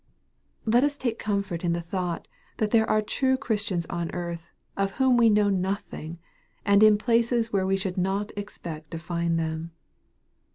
Let 0.65 0.83
us 0.83 0.97
take 0.97 1.19
comfort 1.19 1.63
in 1.63 1.73
the 1.73 1.79
thought 1.81 2.27
that 2.57 2.71
there 2.71 2.89
are 2.89 3.03
true 3.03 3.37
Christians 3.37 3.85
on 3.85 4.09
earth, 4.15 4.49
of 4.75 4.93
whom 4.93 5.15
we 5.15 5.29
know 5.29 5.49
nothing, 5.49 6.17
and 6.65 6.81
in 6.81 6.97
places 6.97 7.53
where 7.53 7.67
we 7.67 7.77
should 7.77 7.99
not 7.99 8.31
expect 8.35 8.89
to 8.89 8.97
find 8.97 9.37
them. 9.37 9.73